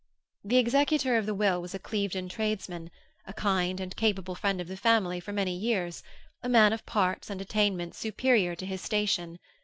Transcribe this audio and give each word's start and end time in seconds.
The 0.43 0.57
executor 0.57 1.15
of 1.15 1.27
the 1.27 1.33
will 1.35 1.61
was 1.61 1.75
a 1.75 1.79
Clevedon 1.79 2.27
tradesman, 2.27 2.89
a 3.27 3.33
kind 3.33 3.79
and 3.79 3.95
capable 3.95 4.33
friend 4.33 4.59
of 4.59 4.67
the 4.67 4.75
family 4.75 5.19
for 5.19 5.31
many 5.31 5.55
years, 5.55 6.01
a 6.41 6.49
man 6.49 6.73
of 6.73 6.87
parts 6.87 7.29
and 7.29 7.39
attainments 7.39 7.99
superior 7.99 8.55
to 8.55 8.65
his 8.65 8.81
station. 8.81 9.37